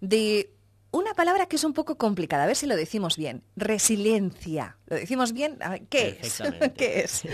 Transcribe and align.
de 0.00 0.54
una 0.90 1.14
palabra 1.14 1.46
que 1.46 1.56
es 1.56 1.64
un 1.64 1.74
poco 1.74 1.96
complicada, 1.96 2.44
a 2.44 2.46
ver 2.46 2.56
si 2.56 2.66
lo 2.66 2.76
decimos 2.76 3.16
bien. 3.16 3.42
Resiliencia. 3.56 4.76
¿Lo 4.86 4.96
decimos 4.96 5.32
bien? 5.32 5.58
¿Qué 5.90 6.18
es? 6.22 6.42
¿Qué 6.76 7.00
es? 7.00 7.24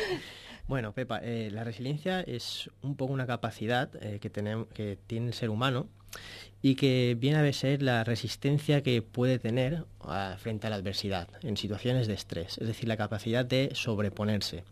Bueno, 0.66 0.92
Pepa, 0.92 1.20
eh, 1.22 1.50
la 1.52 1.62
resiliencia 1.62 2.20
es 2.20 2.70
un 2.82 2.96
poco 2.96 3.12
una 3.12 3.27
capacidad 3.27 3.90
eh, 4.02 4.18
que, 4.18 4.30
tenemos, 4.30 4.66
que 4.68 4.98
tiene 5.06 5.28
el 5.28 5.34
ser 5.34 5.50
humano 5.50 5.88
y 6.62 6.77
que 6.77 7.14
viene 7.18 7.46
a 7.46 7.52
ser 7.52 7.82
la 7.82 8.04
resistencia 8.04 8.82
que 8.82 9.02
puede 9.02 9.38
tener 9.38 9.84
ah, 10.00 10.36
frente 10.38 10.66
a 10.66 10.70
la 10.70 10.77
adversidad 10.77 11.28
en 11.42 11.58
situaciones 11.58 12.06
de 12.06 12.14
estrés, 12.14 12.56
es 12.56 12.66
decir, 12.66 12.88
la 12.88 12.96
capacidad 12.96 13.44
de 13.44 13.70
sobreponerse. 13.74 14.64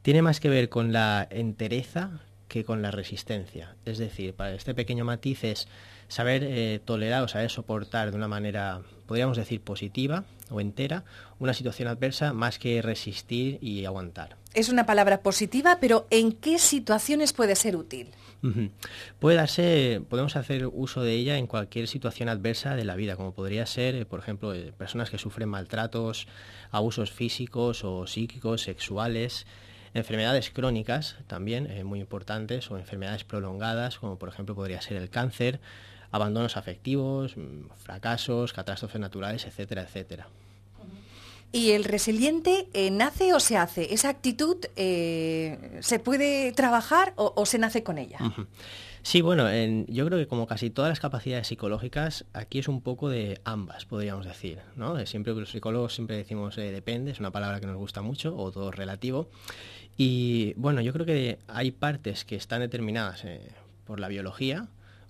Tiene 0.00 0.22
más 0.22 0.40
que 0.40 0.48
ver 0.48 0.70
con 0.70 0.92
la 0.92 1.28
entereza 1.30 2.22
que 2.48 2.64
con 2.64 2.82
la 2.82 2.90
resistencia. 2.90 3.76
Es 3.84 3.98
decir, 3.98 4.34
para 4.34 4.54
este 4.54 4.74
pequeño 4.74 5.04
matiz 5.04 5.44
es 5.44 5.68
saber 6.08 6.42
eh, 6.44 6.80
tolerar 6.84 7.22
o 7.22 7.28
saber 7.28 7.50
soportar 7.50 8.10
de 8.10 8.16
una 8.16 8.28
manera, 8.28 8.82
podríamos 9.06 9.36
decir, 9.36 9.60
positiva 9.60 10.24
o 10.50 10.60
entera 10.60 11.04
una 11.38 11.54
situación 11.54 11.88
adversa 11.88 12.32
más 12.32 12.58
que 12.58 12.80
resistir 12.82 13.58
y 13.60 13.84
aguantar. 13.84 14.36
Es 14.54 14.68
una 14.68 14.86
palabra 14.86 15.20
positiva, 15.20 15.78
pero 15.80 16.06
¿en 16.10 16.32
qué 16.32 16.58
situaciones 16.58 17.32
puede 17.32 17.56
ser 17.56 17.76
útil? 17.76 18.08
Puede 19.18 19.36
darse, 19.36 20.02
podemos 20.08 20.36
hacer 20.36 20.68
uso 20.72 21.02
de 21.02 21.14
ella 21.14 21.36
en 21.38 21.46
cualquier 21.46 21.88
situación 21.88 22.28
adversa 22.28 22.76
de 22.76 22.84
la 22.84 22.94
vida, 22.94 23.16
como 23.16 23.32
podría 23.32 23.66
ser, 23.66 23.96
eh, 23.96 24.04
por 24.04 24.20
ejemplo, 24.20 24.54
eh, 24.54 24.72
personas 24.76 25.10
que 25.10 25.18
sufren 25.18 25.48
maltratos, 25.48 26.28
abusos 26.70 27.10
físicos 27.10 27.82
o 27.82 28.06
psíquicos, 28.06 28.62
sexuales, 28.62 29.46
enfermedades 29.96 30.50
crónicas 30.50 31.16
también 31.26 31.86
muy 31.86 32.00
importantes 32.00 32.70
o 32.70 32.78
enfermedades 32.78 33.24
prolongadas, 33.24 33.98
como 33.98 34.18
por 34.18 34.28
ejemplo 34.28 34.54
podría 34.54 34.80
ser 34.80 34.96
el 34.96 35.10
cáncer, 35.10 35.60
abandonos 36.10 36.56
afectivos, 36.56 37.36
mm, 37.36 37.70
fracasos, 37.76 38.52
catástrofes 38.52 39.00
naturales, 39.00 39.46
etcétera, 39.46 39.82
etcétera. 39.82 40.28
¿Y 41.52 41.70
el 41.70 41.84
resiliente 41.84 42.68
eh, 42.74 42.90
nace 42.90 43.32
o 43.32 43.40
se 43.40 43.56
hace? 43.56 43.94
¿Esa 43.94 44.08
actitud 44.08 44.56
eh, 44.76 45.78
se 45.80 45.98
puede 45.98 46.52
trabajar 46.52 47.14
o, 47.16 47.46
se 47.46 47.58
nace 47.58 47.82
con 47.82 47.98
ella? 47.98 48.18
Sí, 49.02 49.20
bueno, 49.20 49.44
yo 49.86 50.04
creo 50.04 50.18
que 50.18 50.26
como 50.26 50.48
casi 50.48 50.68
todas 50.68 50.88
las 50.88 50.98
capacidades 50.98 51.46
psicológicas, 51.46 52.24
aquí 52.32 52.58
es 52.58 52.66
un 52.66 52.80
poco 52.80 53.08
de 53.08 53.40
ambas, 53.44 53.84
podríamos 53.84 54.26
decir. 54.26 54.58
¿no? 54.74 54.98
Siempre 55.06 55.32
los 55.32 55.50
psicólogos 55.50 55.94
siempre 55.94 56.16
decimos 56.16 56.58
eh, 56.58 56.72
depende, 56.72 57.12
es 57.12 57.20
una 57.20 57.30
palabra 57.30 57.60
que 57.60 57.68
nos 57.68 57.76
gusta 57.76 58.02
mucho, 58.02 58.36
o 58.36 58.50
todo 58.50 58.72
relativo. 58.72 59.30
Y 59.96 60.54
bueno, 60.56 60.80
yo 60.80 60.92
creo 60.92 61.06
que 61.06 61.38
hay 61.46 61.70
partes 61.70 62.24
que 62.24 62.34
están 62.34 62.60
determinadas 62.60 63.24
por 63.84 64.00
la 64.00 64.08
biología, 64.08 64.66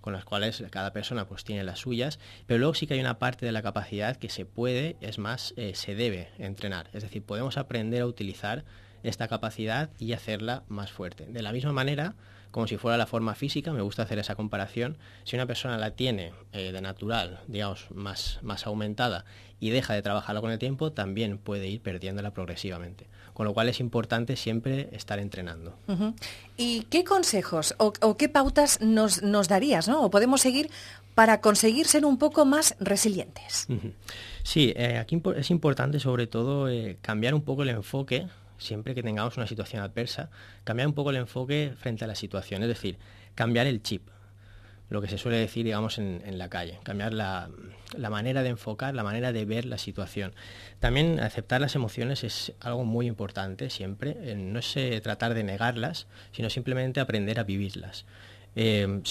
con 0.07 0.13
las 0.13 0.25
cuales 0.25 0.63
cada 0.71 0.93
persona 0.93 1.27
pues 1.27 1.43
tiene 1.43 1.65
las 1.65 1.81
suyas, 1.81 2.21
pero 2.47 2.59
luego 2.59 2.75
sí 2.75 2.87
que 2.87 2.95
hay 2.95 3.01
una 3.01 3.19
parte 3.19 3.45
de 3.45 3.51
la 3.51 3.61
capacidad 3.61 4.15
que 4.15 4.29
se 4.29 4.45
puede, 4.45 4.95
es 5.01 5.19
más, 5.19 5.53
eh, 5.57 5.73
se 5.75 5.97
debe 5.97 6.29
entrenar. 6.39 6.89
Es 6.93 7.03
decir, 7.03 7.25
podemos 7.25 7.57
aprender 7.57 8.03
a 8.03 8.07
utilizar 8.07 8.65
esta 9.03 9.29
capacidad 9.29 9.91
y 9.99 10.13
hacerla 10.13 10.63
más 10.69 10.93
fuerte. 10.93 11.27
De 11.27 11.43
la 11.43 11.53
misma 11.53 11.73
manera, 11.73 12.15
como 12.51 12.67
si 12.67 12.77
fuera 12.77 12.97
la 12.97 13.07
forma 13.07 13.35
física, 13.35 13.73
me 13.73 13.83
gusta 13.83 14.03
hacer 14.03 14.19
esa 14.19 14.35
comparación, 14.35 14.97
si 15.25 15.37
una 15.37 15.47
persona 15.47 15.79
la 15.79 15.91
tiene 15.91 16.33
eh, 16.53 16.73
de 16.73 16.81
natural, 16.81 17.41
digamos, 17.49 17.91
más, 17.91 18.39
más 18.43 18.67
aumentada 18.67 19.25
y 19.61 19.71
deja 19.71 19.95
de 19.95 20.03
trabajarla 20.03 20.41
con 20.41 20.51
el 20.51 20.59
tiempo, 20.59 20.93
también 20.93 21.39
puede 21.39 21.69
ir 21.69 21.81
perdiéndola 21.81 22.33
progresivamente 22.33 23.07
con 23.37 23.45
lo 23.45 23.53
cual 23.53 23.69
es 23.69 23.81
importante 23.81 24.35
siempre 24.35 24.89
estar 24.93 25.19
entrenando. 25.19 25.77
¿Y 26.57 26.85
qué 26.85 27.05
consejos 27.05 27.75
o, 27.77 28.17
qué 28.17 28.31
pautas 28.31 28.81
nos, 28.81 29.21
darías, 29.49 29.89
¿no? 29.89 30.03
o 30.03 30.09
podemos 30.09 30.41
seguir 30.41 30.71
para 31.15 31.43
conseguir 31.43 31.87
ser 31.87 32.07
un 32.07 32.17
poco 32.17 32.47
más 32.47 32.75
resilientes? 32.81 33.69
Sí, 34.43 34.73
eh, 34.75 34.97
aquí 34.97 35.21
es 35.37 35.51
importante 35.51 36.01
sobre 36.01 36.27
todo 36.27 36.71
eh, 36.71 36.97
cambiar 37.03 37.35
un 37.35 37.43
poco 37.43 37.63
el 37.63 37.69
enfoque 37.69 38.27
siempre 38.59 38.95
que 38.95 39.03
tengamos 39.03 39.37
una 39.37 39.47
situación 39.47 39.83
adversa, 39.83 40.31
cambiar 40.65 40.89
un 40.89 40.95
poco 40.95 41.11
el 41.11 41.17
enfoque 41.17 41.75
frente 41.79 42.05
a 42.05 42.07
la 42.09 42.15
situación, 42.15 42.63
es 42.63 42.69
decir, 42.69 42.99
cambiar 43.35 43.67
el 43.67 43.83
chip 43.83 44.09
lo 44.89 45.01
que 45.01 45.09
se 45.09 45.19
suele 45.19 45.39
decir, 45.39 45.65
digamos, 45.65 45.99
en, 45.99 46.39
la 46.39 46.49
calle, 46.49 46.79
cambiar 46.85 47.13
la, 47.13 47.49
manera 48.09 48.43
de 48.43 48.51
enfocar, 48.51 48.95
la 48.95 49.03
manera 49.03 49.33
de 49.33 49.45
ver 49.45 49.65
la 49.65 49.79
situación. 49.79 50.33
También 50.79 51.19
aceptar 51.19 51.61
las 51.61 51.75
emociones 51.75 52.23
es 52.23 52.53
algo 52.61 52.85
muy 52.85 53.07
importante 53.07 53.69
siempre, 53.69 54.15
no 54.37 54.61
es 54.61 54.77
eh, 54.77 55.01
tratar 55.01 55.35
de 55.35 55.43
negarlas, 55.43 56.07
sino 56.33 56.51
simplemente 56.51 57.01
aprender 57.01 57.41
a 57.41 57.45
vivirlas. 57.45 58.05
Eh, 58.59 59.03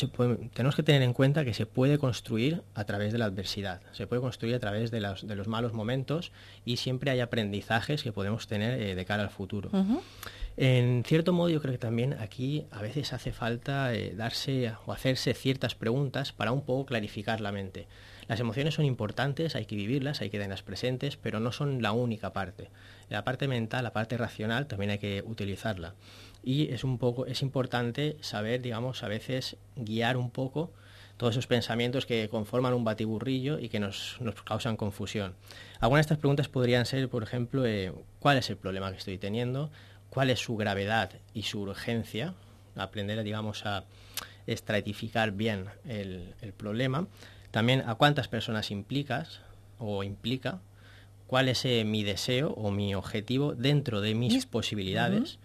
tenemos 0.56 0.76
que 0.76 0.82
tener 0.82 1.04
en 1.04 1.14
cuenta 1.14 1.46
que 1.46 1.54
se 1.54 1.68
puede 1.68 2.00
construir 2.00 2.64
a 2.74 2.84
través 2.86 3.14
de 3.14 3.20
la 3.20 3.26
adversidad, 3.26 3.80
se 3.92 4.08
puede 4.08 4.20
construir 4.20 4.56
a 4.56 4.60
través 4.60 4.90
de, 4.90 5.00
los 5.00 5.48
malos 5.48 5.72
momentos 5.72 6.32
y 6.66 6.78
siempre 6.78 7.12
hay 7.12 7.20
aprendizajes 7.20 8.02
que 8.02 8.12
podemos 8.12 8.48
tener 8.48 8.82
eh, 8.82 8.96
de 8.96 9.06
cara 9.06 9.22
al 9.22 9.30
futuro. 9.30 9.70
En 10.58 11.04
cierto 11.06 11.32
modo 11.32 11.50
yo 11.50 11.62
creo 11.62 11.74
que 11.74 11.78
también 11.78 12.14
aquí 12.14 12.66
a 12.72 12.82
veces 12.82 13.14
hace 13.14 13.32
falta 13.32 13.94
eh, 13.94 14.14
darse 14.16 14.74
o 14.86 14.94
hacerse 14.94 15.36
ciertas 15.36 15.76
preguntas 15.76 16.32
para 16.32 16.52
un 16.52 16.62
poco 16.62 16.88
clarificar 16.88 17.40
la 17.40 17.52
mente. 17.52 17.88
Las 18.28 18.40
emociones 18.40 18.74
son 18.74 18.86
importantes, 18.86 19.56
hay 19.56 19.66
que 19.66 19.76
vivirlas, 19.76 20.22
hay 20.22 20.30
que 20.30 20.38
tenerlas 20.38 20.64
presentes, 20.64 21.18
pero 21.18 21.40
no 21.40 21.52
son 21.52 21.82
la 21.82 21.92
única 21.92 22.34
parte. 22.34 22.70
La 23.10 23.24
parte 23.24 23.48
mental, 23.48 23.84
la 23.84 23.94
parte 23.94 24.18
racional 24.18 24.68
también 24.68 24.92
hay 24.92 24.98
que 24.98 25.24
utilizarla. 25.26 25.94
Y 26.44 26.74
es 26.74 26.84
un 26.84 26.98
poco, 26.98 27.26
es 27.26 27.42
importante 27.42 28.18
saber, 28.22 28.62
digamos, 28.62 29.04
a 29.04 29.08
veces 29.08 29.58
guiar 29.76 30.18
un 30.18 30.32
poco 30.32 30.72
todos 31.18 31.34
esos 31.34 31.48
pensamientos 31.48 32.06
que 32.06 32.28
conforman 32.28 32.74
un 32.74 32.84
batiburrillo 32.84 33.58
y 33.58 33.70
que 33.70 33.80
nos, 33.80 34.18
causan 34.44 34.76
confusión. 34.76 35.34
Algunas 35.80 36.04
de 36.04 36.14
estas 36.14 36.18
preguntas 36.18 36.50
podrían 36.50 36.86
ser, 36.86 37.08
por 37.08 37.24
ejemplo, 37.24 37.66
eh, 37.66 37.94
¿cuál 38.20 38.38
es 38.38 38.50
el 38.50 38.58
problema 38.58 38.92
que 38.92 38.98
estoy 38.98 39.18
teniendo? 39.18 39.72
cuál 40.16 40.30
es 40.30 40.40
su 40.40 40.56
gravedad 40.56 41.12
y 41.34 41.44
su 41.44 41.60
urgencia, 41.60 42.34
aprender, 42.78 43.22
digamos, 43.24 43.66
a 43.66 43.84
estratificar 44.48 45.32
bien 45.32 45.66
el, 45.86 46.34
problema, 46.56 47.08
también 47.56 47.84
a 47.88 47.96
cuántas 47.96 48.28
personas 48.28 48.70
implicas 48.70 49.40
o 49.80 50.04
implica, 50.04 50.60
cuál 51.26 51.48
es 51.48 51.64
eh, 51.64 51.86
mi 51.86 52.04
deseo 52.04 52.50
o 52.50 52.70
mi 52.70 52.94
objetivo 52.96 53.56
dentro 53.56 54.02
de 54.02 54.14
mis 54.14 54.46
posibilidades, 54.46 55.40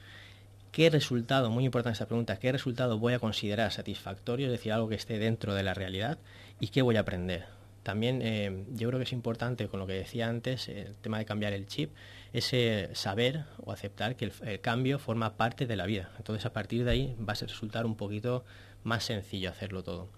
qué 0.72 0.90
resultado, 0.90 1.50
muy 1.50 1.64
importante 1.64 1.92
esta 1.92 2.08
pregunta, 2.08 2.40
qué 2.40 2.50
resultado 2.50 2.98
voy 2.98 3.12
a 3.12 3.20
considerar 3.20 3.70
satisfactorio, 3.70 4.46
es 4.46 4.50
decir, 4.50 4.72
algo 4.72 4.88
que 4.88 4.96
esté 4.96 5.20
dentro 5.20 5.54
de 5.54 5.62
la 5.62 5.72
realidad, 5.72 6.18
y 6.58 6.66
qué 6.66 6.82
voy 6.82 6.96
a 6.96 7.02
aprender. 7.02 7.46
También 7.84 8.22
eh, 8.22 8.64
yo 8.72 8.88
creo 8.88 8.98
que 8.98 9.04
es 9.04 9.12
importante, 9.12 9.68
con 9.68 9.78
lo 9.78 9.86
que 9.86 9.92
decía 9.92 10.28
antes, 10.28 10.68
el 10.68 10.96
tema 10.96 11.18
de 11.18 11.26
cambiar 11.26 11.52
el 11.52 11.68
chip, 11.68 11.92
ese 12.32 12.90
saber 12.92 13.44
o 13.58 13.70
aceptar 13.70 14.16
que 14.16 14.32
el, 14.42 14.60
cambio 14.60 14.98
forma 14.98 15.36
parte 15.36 15.64
de 15.64 15.76
la 15.76 15.86
vida. 15.86 16.10
Entonces 16.18 16.44
a 16.44 16.52
partir 16.52 16.84
de 16.84 16.90
ahí 16.90 17.16
va 17.20 17.34
a 17.34 17.46
resultar 17.46 17.86
un 17.86 17.94
poquito 17.94 18.44
más 18.82 19.04
sencillo 19.04 19.48
hacerlo 19.48 19.84
todo. 19.84 20.08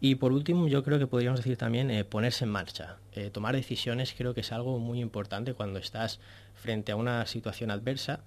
Y 0.00 0.14
por 0.14 0.32
último, 0.32 0.66
yo 0.68 0.82
creo 0.82 0.98
que 0.98 1.06
podríamos 1.06 1.40
decir 1.40 1.56
también 1.56 1.90
eh, 1.90 2.04
ponerse 2.04 2.44
en 2.44 2.50
marcha. 2.50 2.96
Eh, 3.12 3.30
tomar 3.30 3.54
decisiones 3.54 4.14
creo 4.16 4.34
que 4.34 4.40
es 4.40 4.52
algo 4.52 4.78
muy 4.78 5.00
importante 5.00 5.54
cuando 5.54 5.78
estás 5.78 6.20
frente 6.54 6.92
a 6.92 6.96
una 6.96 7.26
situación 7.26 7.70
adversa. 7.70 8.20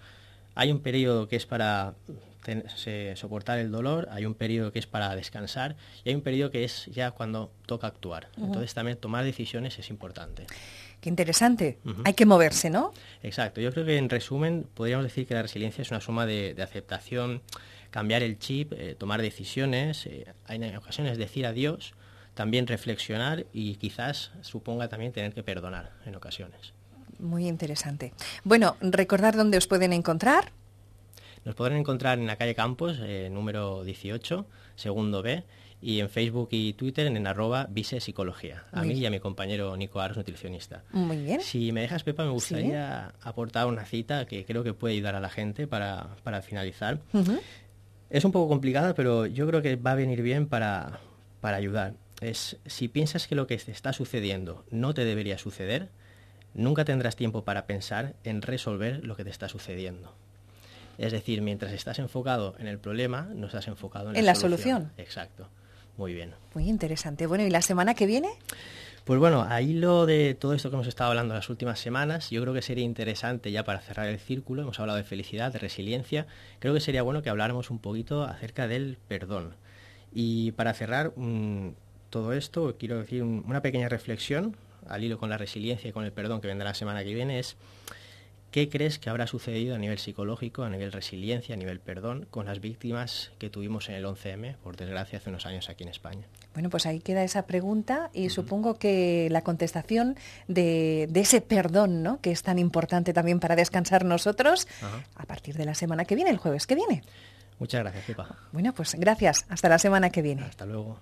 Hay 0.55 0.71
un 0.71 0.79
periodo 0.81 1.27
que 1.27 1.35
es 1.35 1.45
para 1.45 1.95
soportar 3.15 3.59
el 3.59 3.71
dolor, 3.71 4.07
hay 4.11 4.25
un 4.25 4.33
periodo 4.33 4.71
que 4.71 4.79
es 4.79 4.85
para 4.85 5.15
descansar 5.15 5.75
y 6.03 6.09
hay 6.09 6.15
un 6.15 6.21
periodo 6.21 6.51
que 6.51 6.63
es 6.63 6.85
ya 6.87 7.11
cuando 7.11 7.51
toca 7.65 7.87
actuar. 7.87 8.27
Entonces 8.37 8.73
también 8.73 8.97
tomar 8.97 9.23
decisiones 9.23 9.79
es 9.79 9.89
importante. 9.89 10.45
Qué 11.03 11.09
interesante. 11.09 11.79
Hay 12.05 12.13
que 12.13 12.25
moverse, 12.25 12.69
¿no? 12.69 12.93
Exacto. 13.23 13.59
Yo 13.59 13.73
creo 13.73 13.85
que 13.85 13.97
en 13.97 14.09
resumen 14.09 14.65
podríamos 14.73 15.03
decir 15.03 15.27
que 15.27 15.33
la 15.33 15.41
resiliencia 15.41 15.81
es 15.81 15.91
una 15.91 15.99
suma 15.99 16.25
de, 16.25 16.55
aceptación, 16.63 17.41
cambiar 17.93 18.23
el 18.23 18.39
chip, 18.39 18.73
eh, 18.73 18.95
tomar 18.97 19.21
decisiones, 19.21 20.07
eh, 20.07 20.25
en 20.49 20.75
ocasiones 20.75 21.19
decir 21.19 21.45
adiós, 21.45 21.93
también 22.33 22.65
reflexionar 22.65 23.45
y 23.53 23.75
quizás 23.75 24.31
suponga 24.41 24.89
también 24.89 25.11
tener 25.11 25.31
que 25.31 25.43
perdonar 25.43 25.91
en 26.03 26.15
ocasiones. 26.15 26.73
Muy 27.19 27.47
interesante. 27.47 28.11
Bueno, 28.43 28.77
recordar 28.81 29.35
dónde 29.35 29.59
os 29.59 29.67
pueden 29.67 29.93
encontrar. 29.93 30.51
Nos 31.45 31.53
podrán 31.53 31.77
encontrar 31.77 32.17
en 32.17 32.25
la 32.25 32.35
calle 32.35 32.55
Campos, 32.55 32.97
eh, 32.99 33.29
número 33.31 33.83
18, 33.83 34.47
segundo 34.75 35.21
B, 35.21 35.43
y 35.83 35.99
en 35.99 36.09
Facebook 36.09 36.47
y 36.51 36.73
Twitter 36.73 37.05
en, 37.05 37.27
arroba 37.27 37.67
Vise 37.69 37.99
Psicología. 37.99 38.63
A 38.71 38.83
mí 38.83 38.93
y 38.93 39.05
a 39.05 39.09
mi 39.09 39.19
compañero 39.19 39.75
Nico 39.75 39.99
Aros, 39.99 40.15
nutricionista. 40.15 40.83
Muy 40.91 41.17
bien. 41.17 41.41
Si 41.41 41.73
me 41.73 41.81
dejas, 41.81 42.03
Pepa, 42.03 42.23
me 42.23 42.31
gustaría 42.31 43.13
aportar 43.21 43.67
una 43.67 43.85
cita 43.85 44.25
que 44.25 44.45
creo 44.45 44.63
que 44.63 44.73
puede 44.73 44.95
ayudar 44.95 45.15
a 45.15 45.19
la 45.19 45.29
gente 45.29 45.67
para, 45.67 46.15
finalizar. 46.41 46.99
Es 48.13 48.25
un 48.25 48.31
poco 48.31 48.47
complicada, 48.47 48.93
pero 48.93 49.25
yo 49.25 49.47
creo 49.47 49.63
que 49.63 49.75
va 49.75 49.93
a 49.93 49.95
venir 49.95 50.21
bien 50.21 50.47
para, 50.47 50.99
para 51.41 51.57
ayudar. 51.57 51.95
Es, 52.21 52.57
si 52.67 52.87
piensas 52.87 53.25
que 53.25 53.33
lo 53.33 53.47
que 53.47 53.57
te 53.57 53.71
está 53.71 53.91
sucediendo 53.91 54.63
no 54.69 54.93
te 54.93 55.03
debería 55.03 55.39
suceder, 55.39 55.89
nunca 56.53 56.85
tendrás 56.85 57.15
tiempo 57.15 57.43
para 57.43 57.65
pensar 57.65 58.13
en 58.23 58.43
resolver 58.43 59.03
lo 59.03 59.15
que 59.15 59.23
te 59.23 59.31
está 59.31 59.49
sucediendo. 59.49 60.13
Es 60.99 61.11
decir, 61.11 61.41
mientras 61.41 61.73
estás 61.73 61.97
enfocado 61.97 62.55
en 62.59 62.67
el 62.67 62.77
problema, 62.77 63.29
no 63.33 63.47
estás 63.47 63.67
enfocado 63.67 64.11
en, 64.11 64.15
¿En 64.15 64.27
la, 64.27 64.35
solución. 64.35 64.91
Exacto. 64.97 65.49
Muy 65.97 66.13
bien. 66.13 66.35
Muy 66.53 66.69
interesante. 66.69 67.25
Bueno, 67.25 67.43
¿y 67.45 67.49
la 67.49 67.63
semana 67.63 67.95
que 67.95 68.05
viene? 68.05 68.29
Pues 69.05 69.19
bueno, 69.19 69.45
ahí 69.49 69.73
lo 69.73 70.05
de 70.05 70.33
todo 70.33 70.53
esto 70.53 70.69
que 70.69 70.77
hemos 70.77 70.87
estado 70.87 71.09
hablando 71.09 71.33
las 71.33 71.49
últimas 71.49 71.77
semanas, 71.77 72.29
yo 72.29 72.41
creo 72.41 72.53
que 72.53 72.61
sería 72.61 72.85
interesante 72.85 73.51
ya 73.51 73.65
para 73.65 73.81
cerrar 73.81 74.07
el 74.07 74.17
círculo, 74.17 74.61
hemos 74.61 74.79
hablado 74.79 74.95
de 74.95 75.03
felicidad, 75.03 75.51
de 75.51 75.59
resiliencia, 75.59 76.25
creo 76.59 76.73
que 76.73 76.79
sería 76.79 77.01
bueno 77.03 77.21
que 77.21 77.29
habláramos 77.29 77.69
un 77.69 77.79
poquito 77.79 78.23
acerca 78.23 78.65
del 78.69 78.97
perdón. 79.09 79.55
Y 80.13 80.53
para 80.53 80.73
cerrar 80.73 81.11
mm, 81.17 81.71
todo 82.09 82.31
esto, 82.31 82.77
quiero 82.79 82.99
decir 82.99 83.23
una 83.23 83.61
pequeña 83.61 83.89
reflexión 83.89 84.55
al 84.87 85.03
hilo 85.03 85.17
con 85.17 85.29
la 85.29 85.37
resiliencia 85.37 85.89
y 85.89 85.91
con 85.91 86.05
el 86.05 86.13
perdón 86.13 86.39
que 86.39 86.47
vendrá 86.47 86.69
la 86.69 86.73
semana 86.73 87.03
que 87.03 87.13
viene 87.13 87.39
es 87.39 87.57
¿Qué 88.53 88.69
crees 88.69 88.99
que 88.99 89.09
habrá 89.09 89.25
sucedido 89.25 89.73
a 89.73 89.79
nivel 89.79 89.97
psicológico, 89.97 90.61
a 90.61 90.69
nivel 90.69 90.91
resiliencia, 90.91 91.55
a 91.55 91.57
nivel 91.57 91.79
perdón, 91.79 92.27
con 92.29 92.45
las 92.45 92.61
víctimas 92.61 93.31
que 93.39 93.49
tuvimos 93.49 93.89
en 93.89 93.95
el 93.95 94.05
11M, 94.05 94.57
por 94.57 94.77
desgracia, 94.77 95.17
hace 95.17 95.31
unos 95.31 95.47
años 95.47 95.69
aquí 95.69 95.81
en 95.81 95.89
España? 95.89 96.27
Bueno, 96.53 96.69
pues 96.69 96.85
ahí 96.85 96.99
queda 96.99 97.23
esa 97.23 97.47
pregunta 97.47 98.11
y 98.13 98.29
supongo 98.29 98.75
que 98.75 99.27
la 99.31 99.41
contestación 99.41 100.17
de, 100.47 101.09
ese 101.15 101.41
perdón, 101.41 102.03
¿no? 102.03 102.21
que 102.21 102.29
es 102.29 102.43
tan 102.43 102.59
importante 102.59 103.11
también 103.11 103.39
para 103.39 103.55
descansar 103.55 104.05
nosotros, 104.05 104.67
a 105.15 105.25
partir 105.25 105.57
de 105.57 105.65
la 105.65 105.73
semana 105.73 106.05
que 106.05 106.13
viene, 106.13 106.29
el 106.29 106.37
jueves 106.37 106.67
que 106.67 106.75
viene. 106.75 107.01
Muchas 107.57 107.81
gracias, 107.81 108.05
Pepa. 108.05 108.37
Bueno, 108.51 108.71
pues 108.71 108.93
gracias. 108.93 109.47
Hasta 109.49 109.67
la 109.67 109.79
semana 109.79 110.11
que 110.11 110.21
viene. 110.21 110.43
Hasta 110.43 110.67
luego. 110.67 110.99